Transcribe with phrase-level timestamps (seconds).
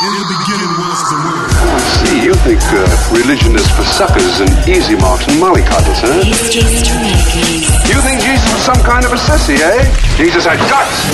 [0.00, 1.50] In the beginning was the word.
[1.52, 2.24] I see.
[2.24, 6.24] You think uh, religion is for suckers and easy marks and mollycoddles, huh?
[6.24, 9.84] You think Jesus was some kind of a sissy, eh?
[10.16, 11.04] Jesus had guts.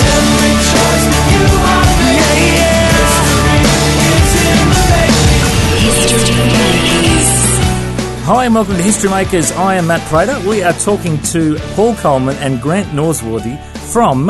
[8.23, 9.51] Hi and welcome to History Makers.
[9.51, 10.39] I am Matt Prater.
[10.47, 13.59] We are talking to Paul Coleman and Grant Norsworthy
[13.91, 14.27] from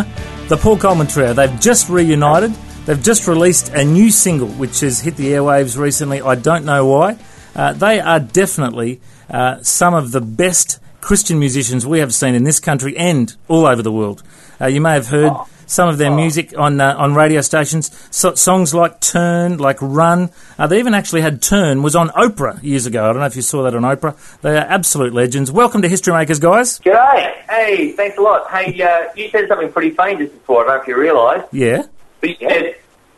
[0.48, 1.34] the Paul Coleman Trio.
[1.36, 2.56] They've just reunited.
[2.88, 6.22] They've just released a new single which has hit the airwaves recently.
[6.22, 7.18] I don't know why.
[7.54, 12.46] Uh, they are definitely uh, some of the best Christian musicians we have seen in
[12.46, 14.24] this country and all over the world.
[14.62, 15.34] Uh, you may have heard
[15.66, 17.92] some of their music on uh, on radio stations.
[18.10, 22.64] So, songs like "Turn," like "Run." Uh, they even actually had "Turn" was on Oprah
[22.64, 23.04] years ago.
[23.04, 24.16] I don't know if you saw that on Oprah.
[24.40, 25.52] They are absolute legends.
[25.52, 26.80] Welcome to History Makers, guys.
[26.80, 27.34] G'day.
[27.50, 28.50] Hey, thanks a lot.
[28.50, 30.64] Hey, uh, you said something pretty funny just before.
[30.64, 31.48] I don't know if you realised.
[31.52, 31.84] Yeah,
[32.22, 32.76] But you said,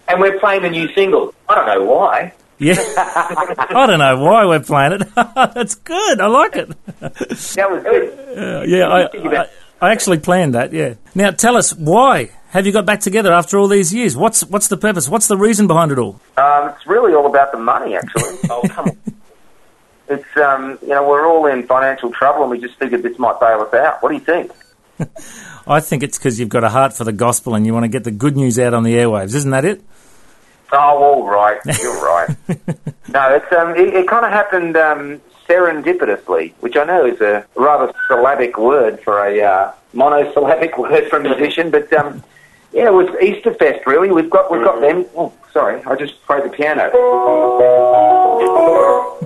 [0.09, 1.33] and we're playing the new single.
[1.47, 2.33] I don't know why.
[2.57, 2.75] yeah.
[2.97, 5.07] I don't know why we're playing it.
[5.15, 6.19] That's good.
[6.19, 6.69] I like it.
[6.99, 8.37] That was good.
[8.37, 9.47] Uh, yeah, I, I,
[9.81, 10.73] I actually planned that.
[10.73, 10.95] Yeah.
[11.15, 14.17] Now, tell us why have you got back together after all these years?
[14.17, 15.07] What's what's the purpose?
[15.07, 16.19] What's the reason behind it all?
[16.37, 18.37] Um, it's really all about the money, actually.
[18.49, 18.97] oh, come on.
[20.09, 23.39] It's, um, you know, we're all in financial trouble and we just figured this might
[23.39, 24.01] bail us out.
[24.01, 24.51] What do you think?
[25.67, 27.89] I think it's because you've got a heart for the gospel and you want to
[27.89, 29.35] get the good news out on the airwaves.
[29.35, 29.83] Isn't that it?
[30.71, 31.59] Oh, all right.
[31.81, 32.29] You're right.
[33.09, 37.45] no, it's, um, it, it kind of happened um, serendipitously, which I know is a
[37.55, 42.23] rather syllabic word for a uh, monosyllabic word for a musician, but um,
[42.71, 43.85] yeah, it was Easter Fest.
[43.87, 45.05] Really, we've got we've got them.
[45.15, 46.91] Oh, sorry, I just played the piano.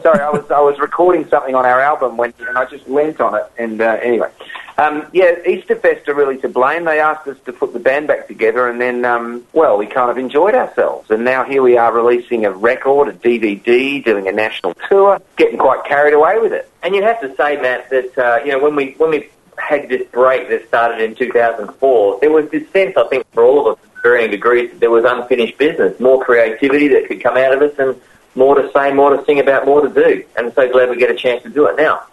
[0.02, 3.20] Sorry, I was I was recording something on our album when and I just leant
[3.20, 3.44] on it.
[3.58, 4.30] And uh, anyway,
[4.78, 6.86] um, yeah, Easter Fest are really to blame.
[6.86, 10.10] They asked us to put the band back together, and then um, well, we kind
[10.10, 11.12] of enjoyed ourselves.
[11.12, 15.58] And now here we are releasing a record, a DVD, doing a national tour, getting
[15.58, 16.70] quite carried away with it.
[16.82, 19.90] And you have to say, Matt, that uh, you know when we when we had
[19.90, 23.78] this break that started in 2004, there was this sense, I think, for all of
[23.78, 27.62] us, varying degrees, that there was unfinished business, more creativity that could come out of
[27.62, 28.00] us, and
[28.36, 30.26] more to say, more to sing about, more to do.
[30.36, 32.04] And I'm so glad we get a chance to do it now.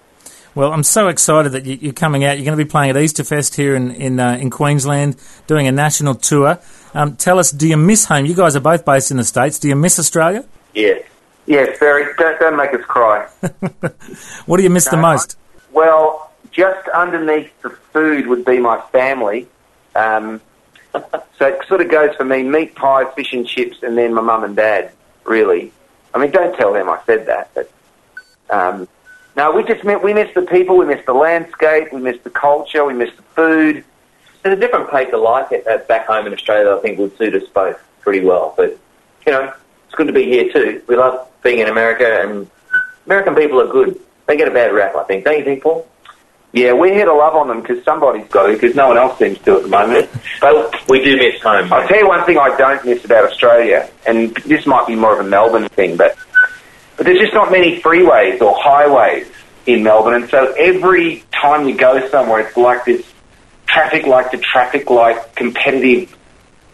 [0.54, 2.36] Well, I'm so excited that you- you're coming out.
[2.36, 5.16] You're going to be playing at Easterfest here in in, uh, in Queensland,
[5.46, 6.58] doing a national tour.
[6.94, 8.26] Um, tell us, do you miss home?
[8.26, 9.58] You guys are both based in the states.
[9.60, 10.44] Do you miss Australia?
[10.74, 11.02] Yes.
[11.46, 12.04] Yes, very.
[12.18, 13.26] Don't, don't make us cry.
[14.46, 15.36] What do you miss the No, most?
[15.72, 19.46] Well, just underneath the food would be my family.
[19.94, 20.40] Um,
[20.92, 24.20] so it sort of goes for me: meat pies, fish and chips, and then my
[24.20, 24.90] mum and dad.
[25.24, 25.72] Really,
[26.12, 27.70] I mean, don't tell them I said that, but
[28.50, 28.88] um,
[29.40, 32.28] no, we just miss, we miss the people, we miss the landscape, we miss the
[32.28, 33.82] culture, we miss the food.
[34.42, 36.64] There's a different pace of life at, at back home in Australia.
[36.64, 38.52] that I think would suit us both pretty well.
[38.54, 38.78] But
[39.24, 39.50] you know,
[39.86, 40.82] it's good to be here too.
[40.86, 42.50] We love being in America, and
[43.06, 43.98] American people are good.
[44.26, 45.24] They get a bad rap, I think.
[45.24, 45.88] Don't you think, Paul?
[46.52, 49.18] Yeah, we're here to love on them because somebody's got to, because no one else
[49.18, 50.10] seems to at the moment.
[50.42, 51.72] But we do miss home.
[51.72, 55.18] I'll tell you one thing I don't miss about Australia, and this might be more
[55.18, 56.16] of a Melbourne thing, but,
[57.00, 59.26] but there's just not many freeways or highways
[59.64, 63.02] in Melbourne, and so every time you go somewhere, it's like this
[63.66, 66.14] traffic light to traffic light competitive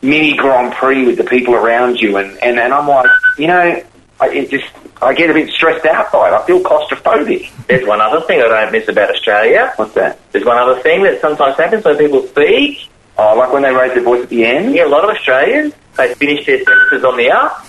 [0.03, 3.85] mini Grand Prix with the people around you, and, and, and I'm like, you know,
[4.19, 4.67] I, it just
[5.01, 6.33] I get a bit stressed out by it.
[6.33, 7.53] I feel claustrophobic.
[7.69, 9.75] There's one other thing I don't miss about Australia.
[9.77, 10.19] What's that?
[10.33, 12.89] There's one other thing that sometimes happens when people speak.
[13.17, 14.75] Oh, like when they raise their voice at the end?
[14.75, 17.66] Yeah, a lot of Australians, they finish their sentences on the up.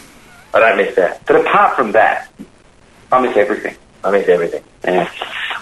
[0.54, 1.26] I don't miss that.
[1.26, 2.32] But apart from that,
[3.12, 3.76] I miss everything.
[4.04, 4.64] I miss everything.
[4.84, 5.10] Yeah.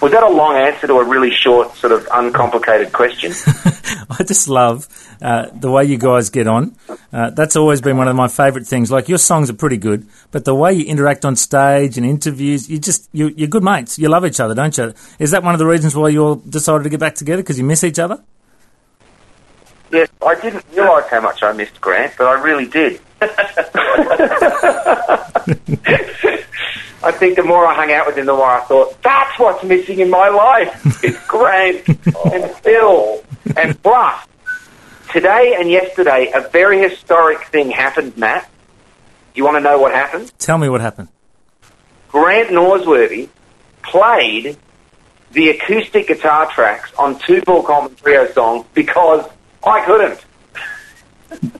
[0.02, 3.32] Was that a long answer to a really short, sort of uncomplicated question?
[4.10, 4.86] I just love
[5.22, 6.76] uh, the way you guys get on.
[7.12, 8.90] Uh, that's always been one of my favourite things.
[8.90, 12.68] Like your songs are pretty good, but the way you interact on stage and interviews,
[12.68, 13.98] you just you, you're good mates.
[13.98, 14.94] You love each other, don't you?
[15.18, 17.58] Is that one of the reasons why you all decided to get back together because
[17.58, 18.22] you miss each other?
[19.90, 23.00] Yes, I didn't realise how much I missed Grant, but I really did.
[27.02, 29.64] I think the more I hung out with him, the more I thought, that's what's
[29.64, 31.04] missing in my life.
[31.04, 33.22] It's Grant and Phil.
[33.56, 34.26] And plus,
[35.12, 38.50] today and yesterday, a very historic thing happened, Matt.
[39.34, 40.32] You want to know what happened?
[40.38, 41.08] Tell me what happened.
[42.08, 43.28] Grant Norsworthy
[43.82, 44.56] played
[45.32, 49.24] the acoustic guitar tracks on two Paul Coleman Trio songs because
[49.64, 50.20] I couldn't.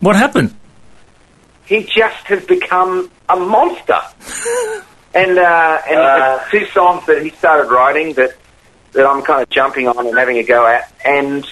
[0.01, 0.55] What happened?
[1.67, 4.01] He just has become a monster.
[5.15, 6.39] and uh, and Uh.
[6.51, 8.31] two songs that he started writing that
[8.93, 11.47] that I'm kind of jumping on and having a go at, and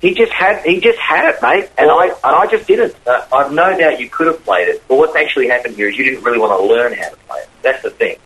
[0.00, 2.94] he just had he just had it, mate, and Well, I and I just didn't.
[3.06, 5.96] Uh, I've no doubt you could have played it, but what's actually happened here is
[5.96, 7.48] you didn't really want to learn how to play it.
[7.62, 8.16] That's the thing.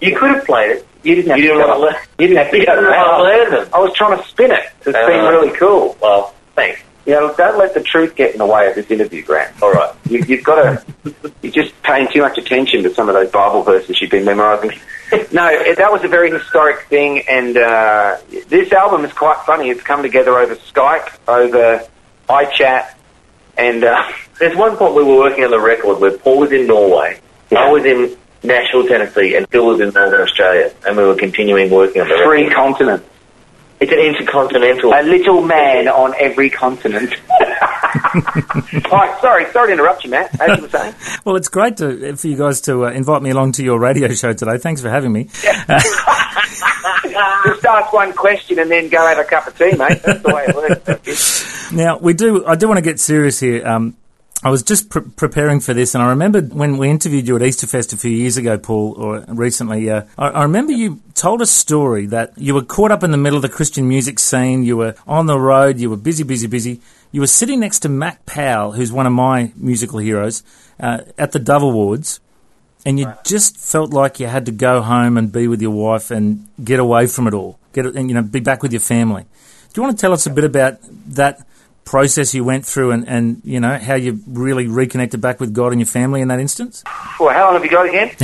[0.00, 0.86] You could have played it.
[1.02, 1.94] You didn't have You to didn't want to learn.
[2.18, 3.68] You didn't have to You didn't want to learn them.
[3.72, 4.70] I was trying to spin it.
[4.80, 5.96] It's Uh, been really cool.
[6.02, 6.80] Well, thanks.
[7.06, 9.62] You know, don't let the truth get in the way of this interview, Grant.
[9.62, 9.94] All right.
[10.10, 10.84] You, you've got to.
[11.42, 14.72] You're just paying too much attention to some of those Bible verses you've been memorising.
[15.32, 18.16] no, it, that was a very historic thing, and uh,
[18.48, 19.70] this album is quite funny.
[19.70, 21.86] It's come together over Skype, over
[22.28, 22.94] iChat,
[23.56, 24.02] and uh,
[24.40, 27.20] There's one point we were working on the record where Paul was in Norway,
[27.50, 27.60] Yeah.
[27.60, 31.70] I was in Nashville, Tennessee, and Phil was in Northern Australia, and we were continuing
[31.70, 32.26] working on the record.
[32.26, 33.04] three continents.
[33.78, 34.94] It's an intercontinental.
[34.94, 37.14] A little man on every continent.
[38.90, 40.40] right, sorry, sorry to interrupt you, Matt.
[40.40, 40.94] As you were saying.
[41.24, 44.08] Well, it's great to, for you guys to uh, invite me along to your radio
[44.14, 44.58] show today.
[44.58, 45.24] Thanks for having me.
[45.34, 46.04] Just
[47.64, 50.02] ask one question and then go have a cup of tea, mate.
[50.04, 50.54] That's the way it
[50.86, 51.72] works.
[51.72, 52.46] Now we do.
[52.46, 53.66] I do want to get serious here.
[53.66, 53.96] Um,
[54.42, 57.42] I was just pre- preparing for this, and I remember when we interviewed you at
[57.42, 59.88] Easterfest a few years ago, Paul, or recently.
[59.90, 63.16] Uh, I, I remember you told a story that you were caught up in the
[63.16, 64.62] middle of the Christian music scene.
[64.62, 65.78] You were on the road.
[65.78, 66.80] You were busy, busy, busy.
[67.12, 70.42] You were sitting next to Mac Powell, who's one of my musical heroes,
[70.78, 72.20] uh, at the Dove Awards,
[72.84, 76.10] and you just felt like you had to go home and be with your wife
[76.10, 79.22] and get away from it all, get and you know, be back with your family.
[79.22, 81.46] Do you want to tell us a bit about that
[81.86, 85.72] process you went through and, and you know how you really reconnected back with God
[85.72, 86.84] and your family in that instance,
[87.18, 88.14] Well, how long have you got again?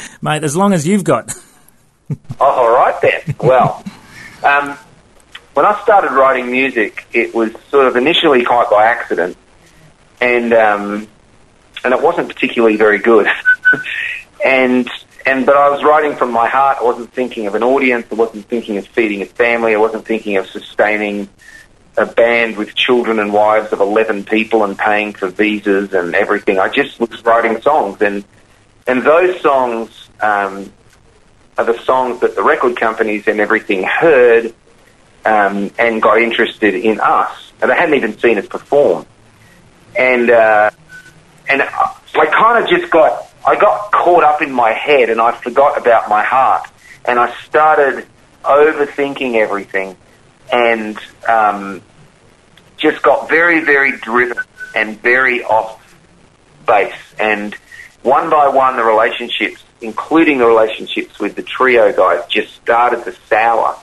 [0.20, 0.44] mate?
[0.44, 1.32] As long as you've got.
[2.38, 3.34] Oh, all right then.
[3.40, 3.82] Well,
[4.44, 4.78] um,
[5.54, 9.36] when I started writing music, it was sort of initially quite by accident,
[10.20, 11.08] and um,
[11.82, 13.26] and it wasn't particularly very good.
[14.46, 14.88] and
[15.26, 16.78] and but I was writing from my heart.
[16.80, 18.06] I wasn't thinking of an audience.
[18.12, 19.74] I wasn't thinking of feeding a family.
[19.74, 21.28] I wasn't thinking of sustaining
[21.96, 26.58] a band with children and wives of eleven people and paying for visas and everything.
[26.58, 28.24] I just was writing songs, and
[28.86, 30.08] and those songs.
[30.20, 30.72] Um,
[31.58, 34.54] are the songs that the record companies and everything heard
[35.24, 37.52] um, and got interested in us.
[37.60, 39.06] And they hadn't even seen us perform.
[39.98, 40.70] And uh,
[41.48, 45.20] and I I kind of just got I got caught up in my head and
[45.20, 46.68] I forgot about my heart.
[47.06, 48.06] And I started
[48.42, 49.96] overthinking everything
[50.52, 50.98] and
[51.28, 51.82] um,
[52.76, 54.38] just got very, very driven
[54.74, 55.82] and very off
[56.66, 56.94] base.
[57.18, 57.54] And
[58.02, 63.14] one by one, the relationships, including the relationships with the trio guys, just started to
[63.28, 63.76] sour.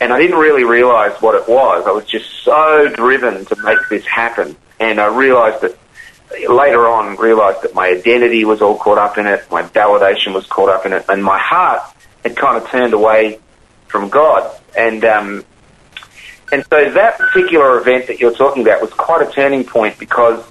[0.00, 1.86] And I didn't really realize what it was.
[1.86, 4.56] I was just so driven to make this happen.
[4.80, 5.78] And I realized that
[6.48, 10.46] later on, realized that my identity was all caught up in it, my validation was
[10.46, 11.82] caught up in it, and my heart
[12.24, 13.38] had kind of turned away
[13.86, 14.50] from God.
[14.76, 15.44] And, um,
[16.52, 20.44] and so that particular event that you're talking about was quite a turning point because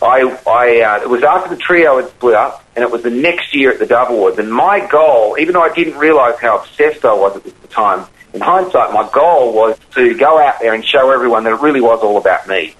[0.00, 3.10] I, I uh, it was after the trio had split up, and it was the
[3.10, 4.38] next year at the Dove Awards.
[4.38, 8.06] And my goal, even though I didn't realise how obsessed I was at the time,
[8.32, 11.80] in hindsight, my goal was to go out there and show everyone that it really
[11.80, 12.74] was all about me,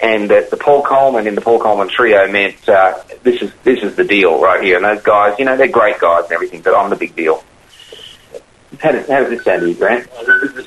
[0.00, 3.82] and that the Paul Coleman in the Paul Coleman trio meant uh, this is this
[3.82, 4.76] is the deal right here.
[4.76, 7.42] And those guys, you know, they're great guys and everything, but I'm the big deal.
[8.80, 10.08] How does, how does this sound to you, Grant?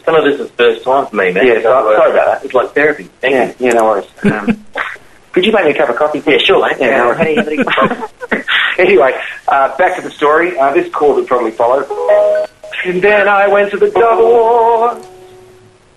[0.05, 1.45] Some of this is first time for me, man.
[1.47, 2.45] Yeah, sorry- sorry about that.
[2.45, 3.03] It's like therapy.
[3.21, 4.07] Thank Yeah, yeah, no worries.
[4.23, 4.65] Um,
[5.31, 6.21] could you make me a cup of coffee?
[6.25, 6.77] Yeah, sure, mate.
[6.79, 7.43] Yeah, no How do you- how
[7.87, 8.45] do you- worries.
[8.79, 9.13] anyway,
[9.47, 10.57] uh, back to the story.
[10.57, 11.85] Uh, this chord would probably follow.
[12.85, 15.05] And then I went to the double.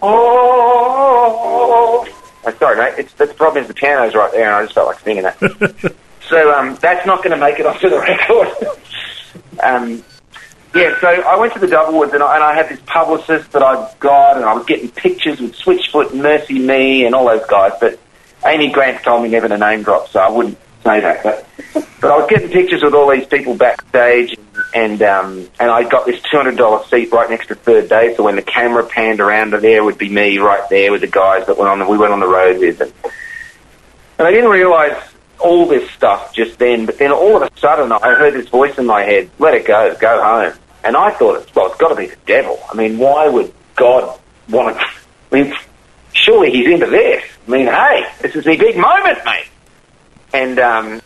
[0.02, 2.06] Oh,
[2.46, 2.94] oh, sorry, mate.
[2.98, 5.22] It's, that's the problem is the piano's right there, and I just felt like singing
[5.22, 5.38] that.
[6.28, 8.48] so um, that's not going to make it onto the record.
[9.62, 10.04] um,
[10.74, 13.52] yeah, so I went to the Dove Awards and I, and I had this publicist
[13.52, 17.46] that I'd got, and I was getting pictures with Switchfoot and MercyMe and all those
[17.46, 17.72] guys.
[17.80, 17.98] But
[18.44, 21.22] Amy Grant told me never to name drop, so I wouldn't say that.
[21.22, 21.46] But
[22.00, 24.36] but I was getting pictures with all these people backstage,
[24.74, 28.14] and um, and I got this two hundred dollar seat right next to Third Day.
[28.16, 31.06] So when the camera panned around to there, would be me right there with the
[31.06, 31.88] guys that went on.
[31.88, 32.92] We went on the road with, and,
[34.18, 34.96] and I didn't realise
[35.38, 36.84] all this stuff just then.
[36.86, 39.66] But then all of a sudden, I heard this voice in my head: "Let it
[39.66, 40.52] go, go home."
[40.84, 42.60] And I thought, it's, well, it's got to be the devil.
[42.70, 44.18] I mean, why would God
[44.50, 44.84] want to?
[45.32, 45.54] I mean,
[46.12, 47.24] surely he's into this.
[47.46, 49.46] I mean, hey, this is the big moment, mate.
[50.32, 51.00] And um,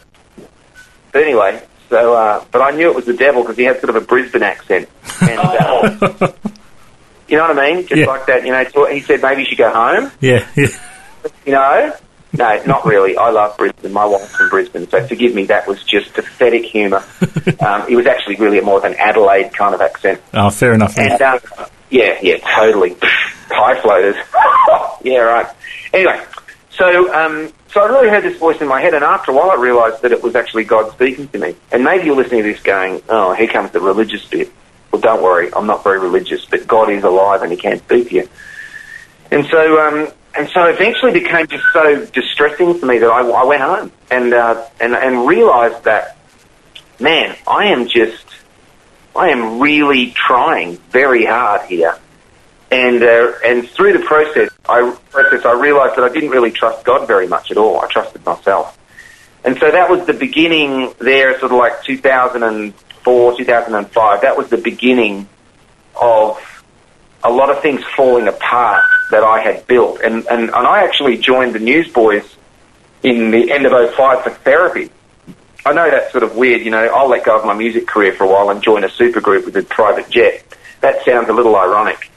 [1.12, 3.90] but anyway, so uh, but I knew it was the devil because he had sort
[3.90, 4.88] of a Brisbane accent.
[5.20, 5.96] And, uh,
[7.28, 7.86] you know what I mean?
[7.86, 8.06] Just Yeah.
[8.06, 8.44] like that.
[8.44, 10.10] You know, so he said maybe you should go home.
[10.20, 10.68] Yeah, yeah.
[11.46, 11.94] You know.
[12.32, 13.16] No, not really.
[13.16, 13.92] I love Brisbane.
[13.92, 15.44] My wife's from Brisbane, so forgive me.
[15.46, 17.04] That was just pathetic humour.
[17.60, 20.20] Um, it was actually really more of an Adelaide kind of accent.
[20.32, 20.96] Oh, fair enough.
[20.96, 21.40] And um,
[21.90, 22.94] yeah, yeah, totally.
[23.02, 24.16] High floaters.
[25.02, 25.46] yeah, right.
[25.92, 26.22] Anyway,
[26.70, 29.50] so um, so I really heard this voice in my head, and after a while,
[29.50, 31.56] I realised that it was actually God speaking to me.
[31.72, 34.52] And maybe you're listening to this, going, "Oh, here comes the religious bit."
[34.90, 38.08] Well, don't worry, I'm not very religious, but God is alive and He can speak
[38.10, 38.28] to you.
[39.30, 43.44] And so, um, and so, eventually, became just so distressing for me that I, I
[43.44, 46.16] went home and uh, and and realised that,
[47.00, 48.24] man, I am just,
[49.14, 51.98] I am really trying very hard here
[52.70, 56.84] and uh, and through the process, I process I realised that I didn't really trust
[56.84, 57.80] God very much at all.
[57.80, 58.78] I trusted myself,
[59.44, 60.92] and so that was the beginning.
[60.98, 64.20] There, sort of like 2004, 2005.
[64.20, 65.28] That was the beginning
[66.00, 66.38] of
[67.24, 71.18] a lot of things falling apart that I had built, and and, and I actually
[71.18, 72.36] joined the Newsboys
[73.02, 74.90] in the end of 05 for therapy.
[75.64, 76.84] I know that's sort of weird, you know.
[76.86, 79.56] I'll let go of my music career for a while and join a supergroup with
[79.56, 80.44] a private jet.
[80.80, 82.10] That sounds a little ironic.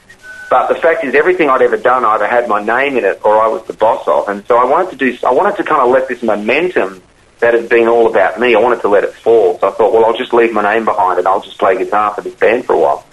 [0.48, 3.40] But the fact is, everything I'd ever done either had my name in it or
[3.40, 5.18] I was the boss of, and so I wanted to do.
[5.26, 7.02] I wanted to kind of let this momentum
[7.42, 8.54] that had been all about me.
[8.54, 9.58] I wanted to let it fall.
[9.58, 12.14] So I thought, well, I'll just leave my name behind and I'll just play guitar
[12.14, 13.04] for this band for a while.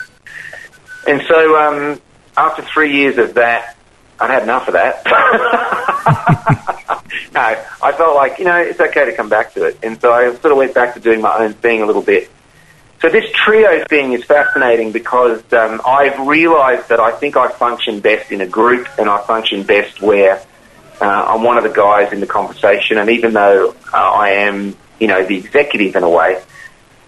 [1.08, 2.02] And so um,
[2.40, 3.76] after three years of that,
[4.20, 5.06] I'd had enough of that.
[7.34, 10.12] no, I felt like you know it's okay to come back to it, and so
[10.12, 12.30] I sort of went back to doing my own thing a little bit.
[13.02, 18.02] So this trio thing is fascinating because um, I've realised that I think I function
[18.02, 20.44] best in a group, and I function best where
[21.02, 22.98] uh, I'm one of the guys in the conversation.
[22.98, 26.42] And even though uh, I am, you know, the executive in a way,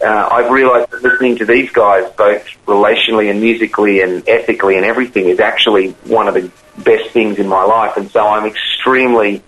[0.04, 4.86] uh, I've realised that listening to these guys, both relationally and musically and ethically and
[4.86, 7.98] everything, is actually one of the best things in my life.
[7.98, 9.44] And so I'm extremely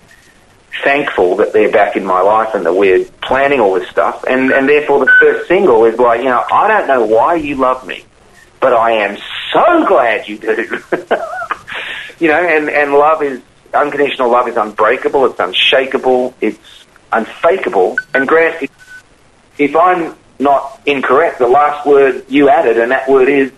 [0.84, 4.24] thankful that they're back in my life and that we're planning all this stuff.
[4.28, 7.56] And, and therefore the first single is like, you know, I don't know why you
[7.56, 8.06] love me,
[8.60, 9.18] but I am
[9.54, 10.80] so glad you do.
[12.20, 13.42] you know, and, and love is,
[13.74, 17.98] unconditional love is unbreakable, it's unshakable, it's unfakeable.
[18.14, 18.72] And Grant, if,
[19.58, 23.52] if I'm not incorrect, the last word you added, and that word is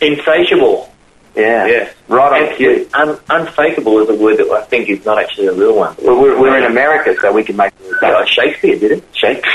[0.00, 0.92] insatiable.
[1.34, 1.66] Yeah.
[1.66, 1.90] Yeah.
[2.08, 2.88] Right on cue.
[2.92, 5.96] Un- unfakeable is a word that I think is not actually a real one.
[6.02, 8.02] Well, we're, we're in America, so we can make it.
[8.02, 9.04] Uh, Shakespeare did it.
[9.12, 9.52] Shakespeare.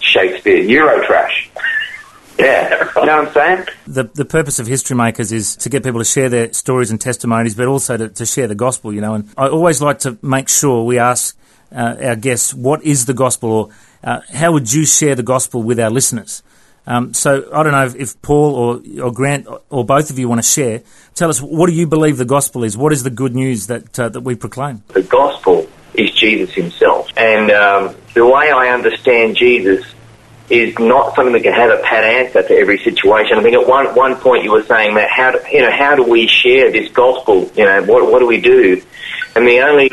[0.00, 0.62] Shakespeare.
[0.62, 1.48] Eurotrash.
[2.38, 2.70] Yeah.
[2.96, 3.66] You know what I'm saying?
[3.86, 6.98] The, the purpose of History Makers is to get people to share their stories and
[6.98, 9.12] testimonies, but also to, to share the gospel, you know.
[9.12, 11.36] And I always like to make sure we ask
[11.70, 13.68] uh, our guests, what is the gospel, or
[14.02, 16.42] uh, how would you share the gospel with our listeners?
[16.86, 20.28] Um, so I don't know if, if Paul or, or Grant or both of you
[20.28, 20.82] want to share.
[21.14, 22.76] Tell us what do you believe the gospel is?
[22.76, 24.82] What is the good news that uh, that we proclaim?
[24.88, 29.84] The gospel is Jesus himself, and um, the way I understand Jesus
[30.48, 33.38] is not something that can have a pat answer to every situation.
[33.38, 35.94] I think at one one point you were saying that how do, you know how
[35.94, 37.50] do we share this gospel?
[37.54, 38.82] You know what what do we do?
[39.36, 39.90] And the only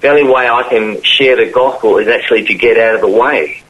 [0.00, 3.08] the only way I can share the gospel is actually to get out of the
[3.08, 3.62] way.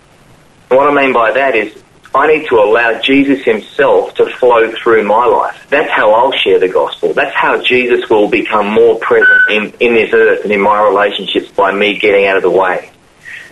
[0.71, 1.83] And what I mean by that is
[2.15, 5.67] I need to allow Jesus himself to flow through my life.
[5.71, 7.13] That's how I'll share the gospel.
[7.13, 11.51] That's how Jesus will become more present in, in this earth and in my relationships
[11.51, 12.91] by me getting out of the way.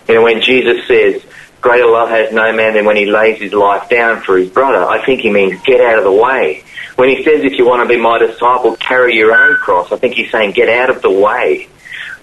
[0.08, 1.22] You know, when Jesus says,
[1.60, 4.84] greater love has no man than when he lays his life down for his brother,
[4.84, 6.64] I think he means get out of the way.
[6.96, 9.96] When he says, if you want to be my disciple, carry your own cross, I
[9.96, 11.68] think he's saying get out of the way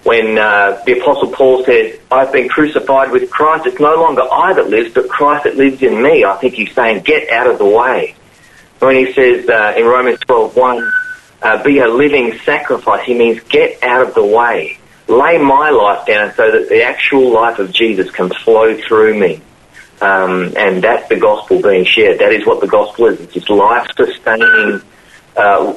[0.04, 4.52] when uh, the Apostle Paul says, I've been crucified with Christ, it's no longer I
[4.52, 6.24] that lives, but Christ that lives in me.
[6.24, 8.14] I think he's saying, get out of the way.
[8.80, 10.92] When he says uh, in Romans 12, 1,
[11.42, 14.78] uh, be a living sacrifice, he means get out of the way.
[15.08, 19.40] Lay my life down so that the actual life of Jesus can flow through me.
[20.02, 22.18] Um, and that's the gospel being shared.
[22.18, 23.20] That is what the gospel is.
[23.34, 24.82] It's life-sustaining
[25.36, 25.74] uh,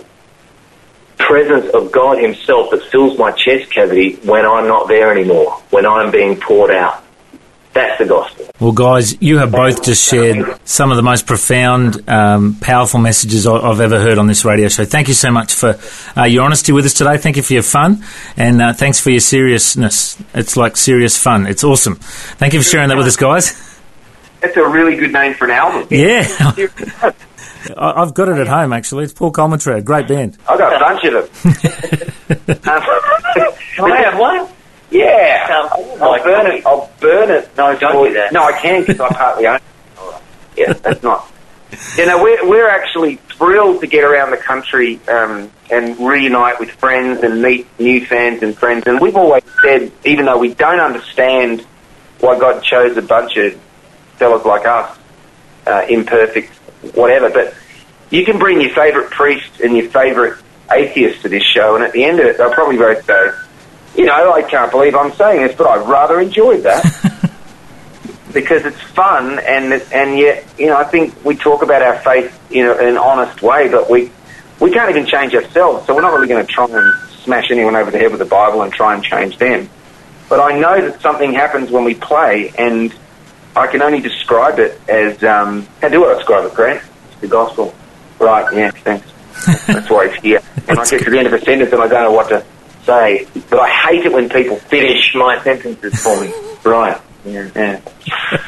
[1.17, 5.85] presence of God Himself that fills my chest cavity when I'm not there anymore, when
[5.85, 7.03] I'm being poured out.
[7.73, 8.49] That's the gospel.
[8.59, 13.45] Well, guys, you have both just shared some of the most profound, um, powerful messages
[13.45, 14.83] I've ever heard on this radio show.
[14.83, 15.79] Thank you so much for
[16.17, 17.17] uh, your honesty with us today.
[17.17, 18.03] Thank you for your fun,
[18.35, 20.17] and uh, thanks for your seriousness.
[20.33, 21.45] It's like serious fun.
[21.45, 21.97] It's awesome.
[21.97, 23.53] Thank you for sharing that with us, guys.
[24.41, 25.87] That's a really good name for an album.
[25.91, 26.51] Yeah.
[27.77, 29.03] I've got it at home actually.
[29.05, 30.37] It's Paul Coleman Trio, great band.
[30.47, 32.57] I've got a bunch of them.
[32.67, 32.81] um,
[33.75, 34.47] Can I have one?
[34.89, 36.65] Yeah, Um, I'll burn it.
[36.65, 37.49] I'll burn it.
[37.57, 38.31] No, Don't do that.
[38.31, 39.55] No, I can because I partly own.
[39.57, 39.61] it.
[40.55, 41.29] Yeah, that's not.
[41.97, 46.71] You know, we're we're actually thrilled to get around the country um, and reunite with
[46.71, 48.83] friends and meet new fans and friends.
[48.87, 51.61] And we've always said, even though we don't understand
[52.21, 53.59] why God chose a bunch of
[54.15, 54.97] fellas like us,
[55.67, 56.51] uh, imperfect,
[56.93, 57.53] whatever, but
[58.09, 60.41] you can bring your favourite priest and your favourite
[60.71, 63.37] atheist to this show, and at the end of it, they'll probably both go,
[63.95, 66.83] you know, I can't believe I'm saying this, but I rather enjoyed that
[68.33, 72.37] because it's fun and and yet, you know, I think we talk about our faith
[72.51, 74.11] in, a, in an honest way, but we
[74.59, 77.75] we can't even change ourselves, so we're not really going to try and smash anyone
[77.75, 79.69] over the head with the Bible and try and change them.
[80.29, 82.93] But I know that something happens when we play, and
[83.57, 86.83] I can only describe it as um, how do I describe it, Grant?
[87.11, 87.75] It's the gospel,
[88.19, 88.53] right?
[88.53, 89.11] Yeah, thanks.
[89.67, 90.41] That's why it's here.
[90.67, 92.45] And I get to the end of a sentence and I don't know what to
[92.85, 93.27] say.
[93.49, 96.33] But I hate it when people finish my sentences for me.
[96.63, 96.99] Right.
[97.25, 97.49] Yeah.
[97.55, 97.81] yeah.